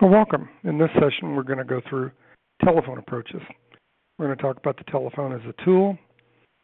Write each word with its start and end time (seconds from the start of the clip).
Well, 0.00 0.10
welcome. 0.10 0.48
In 0.64 0.76
this 0.76 0.90
session, 0.94 1.36
we're 1.36 1.44
going 1.44 1.58
to 1.58 1.64
go 1.64 1.80
through 1.88 2.10
telephone 2.64 2.98
approaches. 2.98 3.40
We're 4.18 4.26
going 4.26 4.36
to 4.36 4.42
talk 4.42 4.56
about 4.56 4.76
the 4.76 4.90
telephone 4.90 5.32
as 5.32 5.40
a 5.48 5.64
tool 5.64 5.96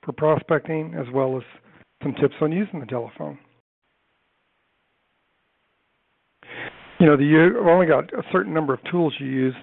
for 0.05 0.13
prospecting 0.13 0.95
as 0.99 1.07
well 1.15 1.37
as 1.37 1.45
some 2.03 2.13
tips 2.15 2.35
on 2.41 2.51
using 2.51 2.81
the 2.81 2.87
telephone. 2.87 3.39
You 6.99 7.07
know, 7.07 7.19
you've 7.19 7.67
only 7.67 7.87
got 7.87 8.13
a 8.13 8.23
certain 8.33 8.53
number 8.53 8.75
of 8.75 8.81
tools 8.91 9.15
you 9.21 9.27
use 9.27 9.55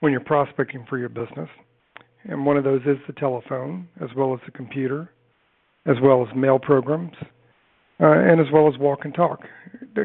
when 0.00 0.10
you're 0.10 0.20
prospecting 0.20 0.86
for 0.88 0.96
your 0.96 1.10
business. 1.10 1.50
And 2.24 2.46
one 2.46 2.56
of 2.56 2.64
those 2.64 2.80
is 2.86 2.96
the 3.06 3.12
telephone, 3.12 3.88
as 4.00 4.08
well 4.16 4.32
as 4.32 4.40
the 4.46 4.52
computer, 4.52 5.10
as 5.84 5.96
well 6.02 6.26
as 6.26 6.34
mail 6.34 6.58
programs, 6.58 7.12
uh, 8.00 8.06
and 8.06 8.40
as 8.40 8.46
well 8.50 8.72
as 8.72 8.78
walk 8.78 9.00
and 9.04 9.14
talk. 9.14 9.40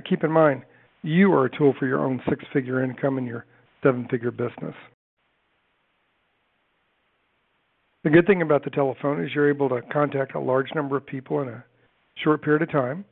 Keep 0.10 0.26
in 0.26 0.32
mind, 0.32 0.64
you 1.04 1.32
are 1.34 1.46
a 1.46 1.58
tool 1.58 1.74
for 1.80 1.88
your 1.88 2.06
own 2.06 2.22
six 2.30 2.44
figure 2.54 2.84
income 2.84 3.18
and 3.18 3.28
your 3.28 3.46
seven 3.84 4.08
figure 4.10 4.32
business. 4.32 4.76
The 8.04 8.10
good 8.10 8.26
thing 8.26 8.42
about 8.42 8.64
the 8.64 8.70
telephone 8.70 9.24
is 9.24 9.32
you're 9.34 9.50
able 9.50 9.70
to 9.70 9.82
contact 9.92 10.36
a 10.36 10.40
large 10.40 10.68
number 10.76 10.96
of 10.96 11.06
people 11.06 11.42
in 11.42 11.50
a 11.50 11.64
short 12.24 12.42
period 12.42 12.62
of 12.62 12.72
time. 12.72 13.04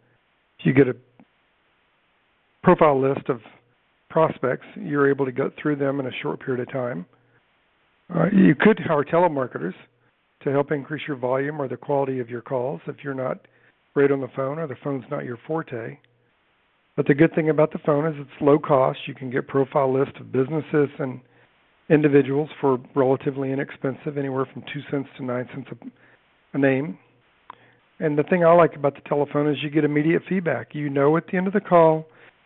If 0.59 0.65
you 0.65 0.73
get 0.73 0.87
a 0.87 0.95
profile 2.63 2.99
list 3.01 3.29
of 3.29 3.41
prospects, 4.09 4.65
you're 4.75 5.09
able 5.09 5.25
to 5.25 5.31
go 5.31 5.51
through 5.61 5.75
them 5.75 5.99
in 5.99 6.07
a 6.07 6.11
short 6.21 6.39
period 6.39 6.67
of 6.67 6.71
time. 6.71 7.05
Uh, 8.13 8.27
you 8.31 8.55
could 8.55 8.79
hire 8.79 9.03
telemarketers 9.03 9.73
to 10.43 10.51
help 10.51 10.71
increase 10.71 11.03
your 11.07 11.17
volume 11.17 11.59
or 11.59 11.67
the 11.67 11.75
quality 11.75 12.19
of 12.19 12.29
your 12.29 12.41
calls 12.41 12.79
if 12.87 12.95
you're 13.03 13.13
not 13.13 13.39
great 13.93 14.11
on 14.11 14.21
the 14.21 14.29
phone 14.35 14.59
or 14.59 14.67
the 14.67 14.75
phone's 14.83 15.03
not 15.09 15.25
your 15.25 15.39
forte. 15.47 15.97
But 16.95 17.07
the 17.07 17.13
good 17.13 17.35
thing 17.35 17.49
about 17.49 17.73
the 17.73 17.79
phone 17.79 18.05
is 18.05 18.15
it's 18.17 18.41
low 18.41 18.57
cost. 18.57 18.99
You 19.05 19.13
can 19.13 19.29
get 19.29 19.47
profile 19.47 19.93
lists 19.93 20.15
of 20.19 20.31
businesses 20.31 20.89
and 20.97 21.19
individuals 21.89 22.49
for 22.61 22.77
relatively 22.95 23.51
inexpensive, 23.51 24.17
anywhere 24.17 24.47
from 24.51 24.63
two 24.73 24.81
cents 24.89 25.09
to 25.17 25.25
nine 25.25 25.47
cents 25.53 25.67
a, 25.71 26.57
a 26.57 26.59
name. 26.59 26.97
And 27.99 28.17
the 28.17 28.23
thing 28.23 28.45
I 28.45 28.53
like 28.53 28.75
about 28.75 28.95
the 28.95 29.07
telephone 29.07 29.49
is 29.49 29.57
you 29.61 29.69
get 29.69 29.83
immediate 29.83 30.21
feedback. 30.27 30.69
You 30.73 30.89
know 30.89 31.15
at 31.17 31.27
the 31.27 31.37
end 31.37 31.47
of 31.47 31.53
the 31.53 31.61
call 31.61 32.05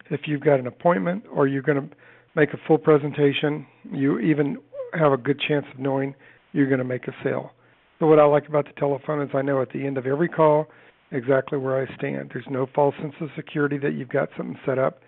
if 0.09 0.21
you've 0.25 0.41
got 0.41 0.59
an 0.59 0.67
appointment 0.67 1.23
or 1.31 1.47
you're 1.47 1.61
going 1.61 1.89
to 1.89 1.95
make 2.35 2.53
a 2.53 2.57
full 2.67 2.77
presentation. 2.77 3.65
You 3.91 4.19
even 4.19 4.57
have 4.93 5.11
a 5.11 5.17
good 5.17 5.39
chance 5.47 5.65
of 5.73 5.79
knowing 5.79 6.15
you're 6.53 6.67
going 6.67 6.79
to 6.79 6.83
make 6.83 7.07
a 7.07 7.13
sale. 7.23 7.51
So 7.99 8.07
what 8.07 8.19
I 8.19 8.25
like 8.25 8.47
about 8.47 8.65
the 8.65 8.79
telephone 8.79 9.21
is 9.21 9.29
I 9.33 9.41
know 9.41 9.61
at 9.61 9.69
the 9.71 9.85
end 9.85 9.97
of 9.97 10.05
every 10.05 10.29
call 10.29 10.67
exactly 11.11 11.57
where 11.57 11.81
I 11.81 11.95
stand. 11.95 12.31
There's 12.33 12.45
no 12.49 12.67
false 12.73 12.95
sense 13.01 13.15
of 13.21 13.29
security 13.35 13.77
that 13.79 13.93
you've 13.93 14.09
got 14.09 14.29
something 14.37 14.57
set 14.65 14.77
up 14.77 15.01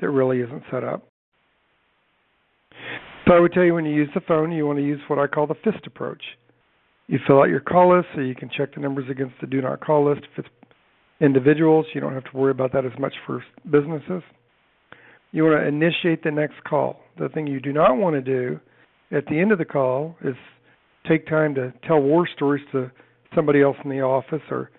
that 0.00 0.10
really 0.10 0.40
isn't 0.40 0.62
set 0.70 0.84
up. 0.84 1.08
So 3.26 3.34
I 3.34 3.40
would 3.40 3.52
tell 3.52 3.64
you 3.64 3.74
when 3.74 3.86
you 3.86 3.94
use 3.94 4.10
the 4.14 4.20
phone, 4.20 4.52
you 4.52 4.66
want 4.66 4.78
to 4.78 4.84
use 4.84 5.00
what 5.08 5.18
I 5.18 5.26
call 5.26 5.46
the 5.46 5.54
FIST 5.64 5.86
approach. 5.86 6.22
You 7.08 7.18
fill 7.26 7.40
out 7.40 7.48
your 7.48 7.60
call 7.60 7.96
list 7.96 8.08
so 8.14 8.20
you 8.20 8.34
can 8.34 8.50
check 8.56 8.74
the 8.74 8.80
numbers 8.80 9.06
against 9.10 9.34
the 9.40 9.46
do 9.46 9.60
not 9.62 9.80
call 9.80 10.08
list. 10.08 10.26
If 10.32 10.44
it's 10.44 10.48
individuals, 11.20 11.86
you 11.94 12.00
don't 12.00 12.14
have 12.14 12.24
to 12.24 12.36
worry 12.36 12.50
about 12.50 12.72
that 12.72 12.84
as 12.84 12.92
much 12.98 13.14
for 13.26 13.42
businesses. 13.70 14.22
You 15.32 15.44
want 15.44 15.60
to 15.60 15.66
initiate 15.66 16.22
the 16.22 16.30
next 16.30 16.62
call. 16.64 17.00
The 17.18 17.28
thing 17.28 17.46
you 17.46 17.60
do 17.60 17.72
not 17.72 17.96
want 17.96 18.14
to 18.14 18.22
do 18.22 18.60
at 19.10 19.26
the 19.26 19.38
end 19.38 19.52
of 19.52 19.58
the 19.58 19.64
call 19.64 20.16
is 20.24 20.34
take 21.08 21.26
time 21.26 21.54
to 21.54 21.72
tell 21.86 22.00
war 22.00 22.28
stories 22.34 22.64
to 22.72 22.90
somebody 23.34 23.62
else 23.62 23.76
in 23.84 23.90
the 23.90 24.00
office 24.00 24.42
or 24.50 24.70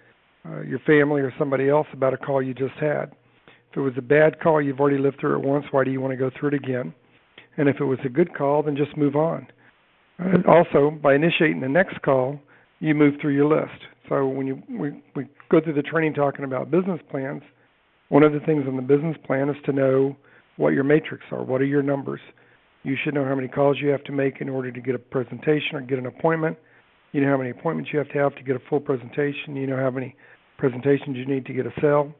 uh, 0.48 0.62
your 0.62 0.80
family 0.80 1.22
or 1.22 1.34
somebody 1.38 1.70
else 1.70 1.88
about 1.94 2.14
a 2.14 2.18
call 2.18 2.42
you 2.42 2.54
just 2.54 2.76
had. 2.80 3.12
If 3.72 3.78
it 3.78 3.82
was 3.82 3.94
a 3.98 4.02
bad 4.02 4.40
call, 4.40 4.62
you've 4.62 4.80
already 4.80 4.98
lived 4.98 5.20
through 5.20 5.40
it 5.40 5.46
once. 5.46 5.66
Why 5.72 5.84
do 5.84 5.92
you 5.92 6.02
want 6.02 6.12
to 6.12 6.18
go 6.18 6.32
through 6.40 6.50
it 6.50 6.54
again? 6.56 6.94
And 7.58 7.68
if 7.68 7.80
it 7.80 7.86
was 7.86 8.00
a 8.06 8.10
good 8.10 8.36
call, 8.36 8.64
then 8.64 8.78
just 8.78 8.96
move 8.96 9.16
on. 9.16 9.48
Also, 10.48 10.92
by 10.92 11.16
initiating 11.16 11.62
the 11.62 11.70
next 11.70 12.02
call, 12.02 12.40
you 12.80 12.96
move 12.96 13.16
through 13.22 13.36
your 13.36 13.48
list. 13.48 13.82
So 14.10 14.28
when 14.28 14.48
you 14.48 14.64
we, 14.70 15.04
we 15.16 15.28
go 15.52 15.60
through 15.62 15.74
the 15.74 15.82
training 15.82 16.14
talking 16.14 16.46
about 16.46 16.72
business 16.72 17.00
plans, 17.10 17.42
one 18.10 18.24
of 18.24 18.32
the 18.32 18.40
things 18.40 18.64
on 18.68 18.76
the 18.76 18.82
business 18.82 19.18
plan 19.26 19.50
is 19.50 19.56
to 19.66 19.74
know 19.74 20.16
what 20.56 20.70
your 20.70 20.84
matrix 20.84 21.24
are. 21.32 21.44
What 21.44 21.62
are 21.62 21.66
your 21.66 21.84
numbers? 21.84 22.22
You 22.84 22.96
should 23.04 23.14
know 23.14 23.26
how 23.26 23.36
many 23.36 23.48
calls 23.48 23.78
you 23.82 23.90
have 23.90 24.04
to 24.06 24.12
make 24.12 24.40
in 24.40 24.50
order 24.50 24.72
to 24.72 24.82
get 24.82 24.96
a 24.96 25.00
presentation 25.00 25.76
or 25.76 25.82
get 25.82 26.00
an 26.00 26.06
appointment. 26.06 26.58
You 27.12 27.22
know 27.22 27.30
how 27.30 27.38
many 27.38 27.50
appointments 27.50 27.92
you 27.92 28.00
have 28.00 28.10
to 28.10 28.18
have 28.18 28.36
to 28.36 28.44
get 28.44 28.56
a 28.56 28.62
full 28.70 28.80
presentation. 28.80 29.56
You 29.56 29.68
know 29.68 29.78
how 29.78 29.92
many 29.92 30.16
presentations 30.58 31.18
you 31.18 31.26
need 31.26 31.46
to 31.46 31.54
get 31.54 31.66
a 31.66 31.74
sale. 31.82 32.14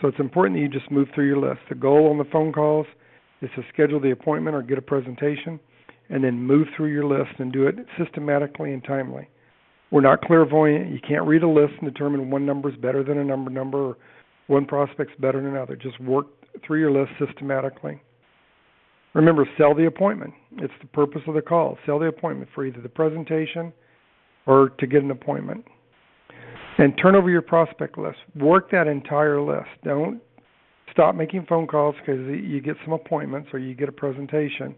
So 0.00 0.08
it's 0.08 0.20
important 0.20 0.56
that 0.56 0.60
you 0.60 0.68
just 0.68 0.90
move 0.90 1.08
through 1.14 1.26
your 1.26 1.38
list. 1.38 1.60
The 1.68 1.74
goal 1.74 2.08
on 2.08 2.18
the 2.18 2.24
phone 2.24 2.52
calls 2.52 2.86
is 3.42 3.50
to 3.56 3.62
schedule 3.72 4.00
the 4.00 4.12
appointment 4.12 4.56
or 4.56 4.62
get 4.62 4.78
a 4.78 4.82
presentation 4.82 5.58
and 6.10 6.22
then 6.22 6.42
move 6.42 6.66
through 6.76 6.92
your 6.92 7.04
list 7.04 7.38
and 7.38 7.52
do 7.52 7.66
it 7.66 7.76
systematically 7.98 8.72
and 8.72 8.82
timely. 8.84 9.28
We're 9.90 10.00
not 10.02 10.22
clairvoyant. 10.22 10.90
You 10.90 11.00
can't 11.06 11.26
read 11.26 11.42
a 11.42 11.48
list 11.48 11.74
and 11.80 11.92
determine 11.92 12.30
one 12.30 12.44
number 12.44 12.68
is 12.68 12.76
better 12.76 13.02
than 13.02 13.18
a 13.18 13.24
number 13.24 13.50
number 13.50 13.78
or 13.78 13.96
one 14.46 14.66
prospect's 14.66 15.14
better 15.18 15.40
than 15.40 15.50
another. 15.50 15.76
Just 15.76 16.00
work 16.00 16.26
through 16.66 16.80
your 16.80 16.90
list 16.90 17.12
systematically. 17.18 18.00
Remember, 19.14 19.48
sell 19.56 19.74
the 19.74 19.86
appointment. 19.86 20.34
It's 20.58 20.72
the 20.80 20.88
purpose 20.88 21.22
of 21.26 21.34
the 21.34 21.42
call. 21.42 21.78
Sell 21.86 21.98
the 21.98 22.06
appointment 22.06 22.50
for 22.54 22.64
either 22.64 22.80
the 22.80 22.88
presentation 22.88 23.72
or 24.46 24.70
to 24.78 24.86
get 24.86 25.02
an 25.02 25.10
appointment. 25.10 25.64
And 26.78 26.96
turn 26.96 27.16
over 27.16 27.28
your 27.28 27.42
prospect 27.42 27.98
list. 27.98 28.18
Work 28.36 28.70
that 28.70 28.86
entire 28.86 29.40
list. 29.40 29.68
Don't 29.84 30.20
stop 30.92 31.14
making 31.14 31.46
phone 31.48 31.66
calls 31.66 31.96
because 32.00 32.20
you 32.26 32.60
get 32.60 32.76
some 32.84 32.92
appointments 32.92 33.48
or 33.52 33.58
you 33.58 33.74
get 33.74 33.88
a 33.88 33.92
presentation 33.92 34.74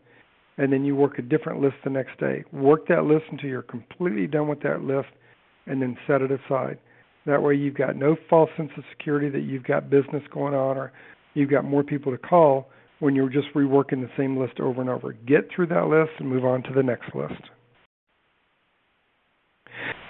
and 0.56 0.72
then 0.72 0.84
you 0.84 0.96
work 0.96 1.18
a 1.18 1.22
different 1.22 1.60
list 1.60 1.76
the 1.84 1.90
next 1.90 2.18
day. 2.18 2.42
Work 2.52 2.88
that 2.88 3.04
list 3.04 3.24
until 3.30 3.48
you're 3.48 3.62
completely 3.62 4.26
done 4.26 4.48
with 4.48 4.62
that 4.62 4.82
list 4.82 5.08
and 5.66 5.80
then 5.80 5.96
set 6.06 6.22
it 6.22 6.30
aside. 6.30 6.78
That 7.26 7.42
way 7.42 7.54
you've 7.54 7.74
got 7.74 7.96
no 7.96 8.16
false 8.28 8.50
sense 8.56 8.70
of 8.76 8.84
security 8.90 9.28
that 9.28 9.42
you've 9.42 9.64
got 9.64 9.90
business 9.90 10.22
going 10.32 10.54
on 10.54 10.78
or 10.78 10.92
you've 11.34 11.50
got 11.50 11.64
more 11.64 11.82
people 11.82 12.12
to 12.12 12.18
call 12.18 12.70
when 13.00 13.14
you're 13.14 13.28
just 13.28 13.48
reworking 13.54 14.00
the 14.00 14.10
same 14.16 14.38
list 14.38 14.58
over 14.58 14.80
and 14.80 14.90
over. 14.90 15.12
Get 15.12 15.48
through 15.54 15.66
that 15.68 15.86
list 15.88 16.12
and 16.18 16.28
move 16.28 16.44
on 16.46 16.62
to 16.62 16.72
the 16.74 16.82
next 16.82 17.14
list. 17.14 17.42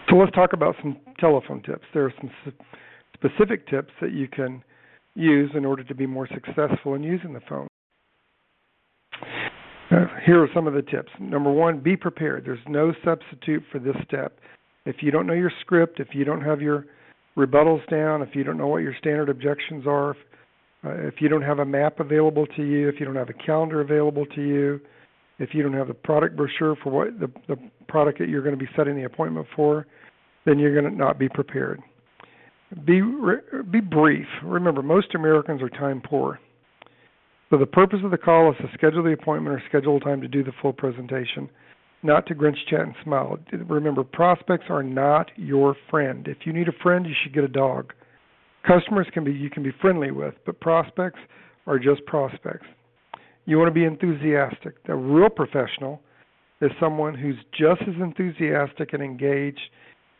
So 0.09 0.17
let's 0.17 0.33
talk 0.33 0.53
about 0.53 0.75
some 0.83 0.97
telephone 1.21 1.63
tips. 1.63 1.85
There 1.93 2.05
are 2.05 2.15
some 2.21 2.31
specific 3.15 3.69
tips 3.69 3.93
that 4.01 4.13
you 4.13 4.29
can 4.29 4.63
use 5.15 5.51
in 5.55 5.65
order 5.65 5.85
to 5.85 5.95
be 5.95 6.07
more 6.07 6.29
successful 6.33 6.95
in 6.95 7.03
using 7.03 7.33
the 7.33 7.41
phone. 7.49 7.67
Uh, 9.91 10.07
here 10.25 10.41
are 10.43 10.49
some 10.55 10.67
of 10.67 10.75
the 10.75 10.83
tips. 10.83 11.11
Number 11.19 11.51
one, 11.51 11.81
be 11.81 11.97
prepared. 11.97 12.45
There's 12.45 12.61
no 12.69 12.93
substitute 13.05 13.63
for 13.73 13.81
this 13.81 13.97
step. 14.07 14.39
If 14.87 14.97
you 15.01 15.11
don't 15.11 15.27
know 15.27 15.35
your 15.35 15.53
script, 15.61 15.99
if 16.01 16.09
you 16.13 16.25
don't 16.25 16.43
have 16.43 16.61
your 16.61 16.87
rebuttals 17.37 17.87
down, 17.91 18.23
if 18.23 18.35
you 18.35 18.45
don't 18.45 18.57
know 18.57 18.69
what 18.69 18.83
your 18.83 18.95
standard 18.99 19.29
objections 19.29 19.87
are, 19.87 20.11
uh, 20.85 20.95
if 21.07 21.15
you 21.21 21.29
don't 21.29 21.43
have 21.43 21.59
a 21.59 21.65
map 21.65 22.01
available 22.01 22.47
to 22.57 22.63
you, 22.63 22.89
if 22.89 23.01
you 23.01 23.07
don't 23.07 23.17
have 23.17 23.29
a 23.29 23.45
calendar 23.45 23.81
available 23.81 24.25
to 24.27 24.41
you, 24.41 24.81
if 25.39 25.55
you 25.55 25.63
don't 25.63 25.73
have 25.73 25.89
the 25.89 25.95
product 25.95 26.37
brochure 26.37 26.77
for 26.83 26.91
what 26.91 27.19
the, 27.19 27.31
the 27.49 27.57
product 27.89 28.19
that 28.19 28.29
you're 28.29 28.43
going 28.43 28.57
to 28.57 28.63
be 28.63 28.71
setting 28.77 28.95
the 28.95 29.05
appointment 29.05 29.47
for, 29.57 29.87
then 30.51 30.59
you're 30.59 30.75
going 30.75 30.93
to 30.93 30.99
not 30.99 31.17
be 31.17 31.29
prepared. 31.29 31.81
Be 32.85 33.01
be 33.71 33.81
brief. 33.81 34.27
Remember, 34.43 34.83
most 34.83 35.15
Americans 35.15 35.63
are 35.63 35.69
time 35.71 36.03
poor. 36.05 36.41
So 37.51 37.59
the 37.59 37.67
purpose 37.67 38.01
of 38.05 38.11
the 38.11 38.19
call 38.19 38.51
is 38.51 38.57
to 38.59 38.69
schedule 38.75 39.03
the 39.03 39.13
appointment 39.13 39.55
or 39.55 39.63
schedule 39.69 39.99
time 40.01 40.21
to 40.21 40.29
do 40.29 40.45
the 40.45 40.53
full 40.61 40.73
presentation, 40.73 41.49
not 42.03 42.27
to 42.27 42.35
grinch, 42.35 42.57
chat, 42.69 42.81
and 42.81 42.95
smile. 43.03 43.39
Remember, 43.69 44.05
prospects 44.05 44.67
are 44.69 44.83
not 44.85 45.31
your 45.37 45.77
friend. 45.89 46.27
If 46.29 46.39
you 46.45 46.53
need 46.53 46.69
a 46.69 46.83
friend, 46.83 47.07
you 47.07 47.15
should 47.23 47.35
get 47.35 47.45
a 47.45 47.49
dog. 47.49 47.93
Customers 48.67 49.07
can 49.15 49.25
be 49.25 49.33
you 49.33 49.51
can 49.51 49.63
be 49.63 49.73
friendly 49.81 50.11
with, 50.11 50.35
but 50.47 50.61
prospects 50.61 51.21
are 51.67 51.79
just 51.79 52.05
prospects. 52.07 52.67
You 53.47 53.59
want 53.59 53.69
to 53.69 53.75
be 53.75 53.85
enthusiastic. 53.85 54.85
The 54.87 54.95
real 54.95 55.31
professional 55.31 56.01
is 56.61 56.71
someone 56.79 57.15
who's 57.15 57.39
just 57.53 57.83
as 57.83 57.95
enthusiastic 58.01 58.93
and 58.93 59.03
engaged 59.03 59.61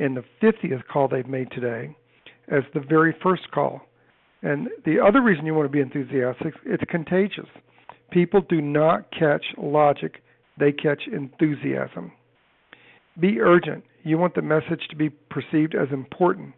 in 0.01 0.15
the 0.15 0.25
50th 0.43 0.83
call 0.91 1.07
they've 1.07 1.29
made 1.29 1.51
today 1.53 1.95
as 2.49 2.63
the 2.75 2.81
very 2.81 3.15
first 3.23 3.49
call. 3.53 3.83
And 4.43 4.69
the 4.87 4.99
other 4.99 5.21
reason 5.21 5.47
you 5.47 5.55
want 5.55 5.67
to 5.67 5.73
be 5.73 5.81
enthusiastic, 5.81 6.55
it's 6.65 6.83
contagious. 6.89 7.47
People 8.11 8.41
do 8.49 8.61
not 8.61 9.11
catch 9.13 9.45
logic, 9.59 10.23
they 10.59 10.73
catch 10.73 11.03
enthusiasm. 11.07 12.11
Be 13.21 13.41
urgent. 13.41 13.85
You 14.03 14.17
want 14.17 14.35
the 14.35 14.43
message 14.43 14.81
to 14.89 14.97
be 14.97 15.11
perceived 15.11 15.75
as 15.75 15.89
important. 15.93 16.55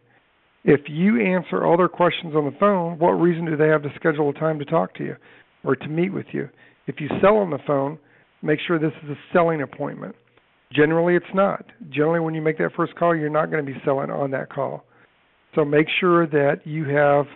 If 0.65 0.83
you 0.89 1.21
answer 1.21 1.65
all 1.65 1.77
their 1.77 1.89
questions 1.89 2.37
on 2.37 2.45
the 2.45 2.57
phone, 2.59 2.99
what 3.01 3.11
reason 3.11 3.47
do 3.47 3.57
they 3.57 3.69
have 3.69 3.83
to 3.83 3.93
schedule 3.97 4.31
a 4.31 4.33
time 4.33 4.61
to 4.61 4.65
talk 4.65 4.95
to 4.95 5.05
you 5.05 5.17
or 5.65 5.75
to 5.75 5.89
meet 5.89 6.13
with 6.13 6.27
you? 6.31 6.49
If 6.87 7.01
you 7.01 7.09
sell 7.21 7.39
on 7.39 7.51
the 7.51 7.59
phone, 7.67 7.99
make 8.43 8.61
sure 8.65 8.79
this 8.79 8.93
is 9.03 9.11
a 9.11 9.19
selling 9.33 9.63
appointment. 9.63 10.15
Generally, 10.75 11.17
it's 11.17 11.35
not. 11.35 11.65
Generally, 11.91 12.21
when 12.21 12.35
you 12.35 12.43
make 12.43 12.59
that 12.59 12.71
first 12.77 12.95
call, 12.97 13.15
you're 13.15 13.29
not 13.31 13.51
going 13.51 13.65
to 13.65 13.73
be 13.73 13.79
selling 13.85 14.11
on 14.11 14.31
that 14.31 14.51
call. 14.51 14.85
So 15.55 15.65
make 15.65 15.87
sure 16.01 16.27
that 16.29 16.61
you 16.65 16.85
have 16.85 17.27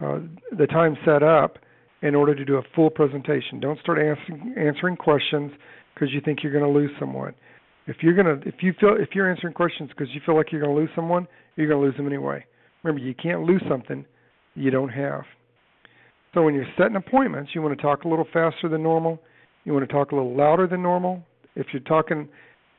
uh, 0.00 0.20
the 0.56 0.66
time 0.66 0.96
set 1.04 1.22
up 1.22 1.58
in 2.02 2.14
order 2.14 2.34
to 2.34 2.44
do 2.44 2.56
a 2.56 2.62
full 2.74 2.90
presentation. 2.90 3.60
Don't 3.60 3.78
start 3.80 3.98
answering 3.98 4.54
answering 4.58 4.96
questions 4.96 5.52
because 5.94 6.12
you 6.12 6.20
think 6.20 6.42
you're 6.42 6.52
going 6.52 6.64
to 6.64 6.70
lose 6.70 6.90
someone. 6.98 7.34
If 7.86 7.96
you're 8.00 8.14
going 8.14 8.26
to 8.26 8.48
if 8.48 8.56
you 8.62 8.72
feel 8.80 8.96
if 8.98 9.10
you're 9.14 9.30
answering 9.30 9.54
questions 9.54 9.90
because 9.90 10.12
you 10.14 10.20
feel 10.24 10.36
like 10.36 10.50
you're 10.50 10.62
going 10.62 10.74
to 10.74 10.80
lose 10.80 10.90
someone, 10.96 11.26
you're 11.56 11.68
going 11.68 11.80
to 11.80 11.86
lose 11.86 11.96
them 11.96 12.06
anyway. 12.06 12.44
Remember, 12.82 13.04
you 13.06 13.14
can't 13.14 13.42
lose 13.42 13.62
something 13.68 14.04
you 14.54 14.70
don't 14.70 14.88
have. 14.88 15.22
So 16.34 16.42
when 16.42 16.54
you're 16.54 16.66
setting 16.78 16.96
appointments, 16.96 17.50
you 17.54 17.62
want 17.62 17.76
to 17.76 17.82
talk 17.82 18.04
a 18.04 18.08
little 18.08 18.26
faster 18.32 18.68
than 18.68 18.82
normal. 18.82 19.20
You 19.64 19.72
want 19.72 19.86
to 19.86 19.92
talk 19.92 20.12
a 20.12 20.16
little 20.16 20.34
louder 20.34 20.66
than 20.66 20.82
normal. 20.82 21.22
If 21.54 21.66
you're 21.72 21.82
talking 21.82 22.28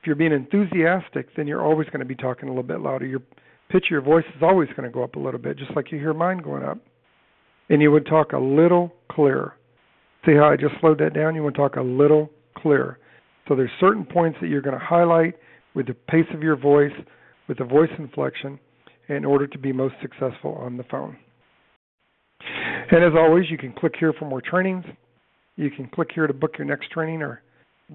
if 0.03 0.07
you're 0.07 0.17
being 0.17 0.33
enthusiastic, 0.33 1.33
then 1.37 1.47
you're 1.47 1.63
always 1.63 1.87
going 1.87 2.01
to 2.01 2.05
be 2.05 2.13
talking 2.13 2.49
a 2.49 2.51
little 2.51 2.61
bit 2.61 2.81
louder. 2.81 3.05
Your 3.05 3.21
pitch 3.69 3.85
of 3.85 3.91
your 3.91 4.01
voice 4.01 4.25
is 4.35 4.43
always 4.43 4.67
going 4.75 4.83
to 4.83 4.89
go 4.89 5.01
up 5.01 5.15
a 5.15 5.19
little 5.19 5.39
bit, 5.39 5.57
just 5.57 5.73
like 5.77 5.93
you 5.93 5.97
hear 5.97 6.13
mine 6.13 6.39
going 6.39 6.61
up. 6.61 6.77
And 7.69 7.81
you 7.81 7.89
would 7.89 8.05
talk 8.05 8.33
a 8.33 8.37
little 8.37 8.93
clearer. 9.09 9.55
See 10.25 10.33
how 10.33 10.49
I 10.49 10.57
just 10.57 10.73
slowed 10.81 10.99
that 10.99 11.13
down? 11.13 11.35
You 11.35 11.43
want 11.43 11.55
to 11.55 11.61
talk 11.61 11.77
a 11.77 11.81
little 11.81 12.29
clearer. 12.57 12.99
So 13.47 13.55
there's 13.55 13.71
certain 13.79 14.03
points 14.03 14.37
that 14.41 14.47
you're 14.47 14.61
going 14.61 14.77
to 14.77 14.85
highlight 14.85 15.35
with 15.73 15.87
the 15.87 15.93
pace 15.93 16.27
of 16.33 16.43
your 16.43 16.57
voice, 16.57 16.91
with 17.47 17.59
the 17.59 17.63
voice 17.63 17.89
inflection, 17.97 18.59
in 19.07 19.23
order 19.23 19.47
to 19.47 19.57
be 19.57 19.71
most 19.71 19.95
successful 20.01 20.55
on 20.55 20.75
the 20.75 20.83
phone. 20.91 21.15
And 22.91 23.05
as 23.05 23.13
always, 23.17 23.45
you 23.49 23.57
can 23.57 23.71
click 23.71 23.93
here 23.97 24.11
for 24.11 24.25
more 24.25 24.41
trainings. 24.41 24.83
You 25.55 25.71
can 25.71 25.87
click 25.87 26.09
here 26.13 26.27
to 26.27 26.33
book 26.33 26.55
your 26.57 26.67
next 26.67 26.91
training 26.91 27.21
or 27.21 27.41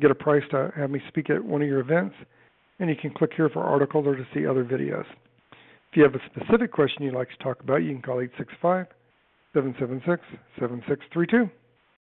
get 0.01 0.11
a 0.11 0.15
price 0.15 0.43
to 0.51 0.73
have 0.77 0.91
me 0.91 1.01
speak 1.09 1.31
at 1.31 1.45
one 1.45 1.63
of 1.63 1.69
your 1.69 1.81
events. 1.81 2.15
And 2.79 2.89
you 2.89 2.97
can 2.97 3.11
click 3.13 3.33
here 3.37 3.49
for 3.49 3.65
articles 3.65 4.07
or 4.07 4.15
to 4.15 4.27
see 4.33 4.47
other 4.47 4.65
videos. 4.65 5.05
If 5.91 5.97
you 5.97 6.03
have 6.03 6.15
a 6.15 6.21
specific 6.27 6.71
question 6.71 7.03
you'd 7.03 7.15
like 7.15 7.31
to 7.31 7.43
talk 7.43 7.61
about, 7.61 7.83
you 7.83 7.93
can 7.93 8.03
call 8.03 8.21
865 8.21 8.87
776 9.55 10.23
7632. 10.59 11.51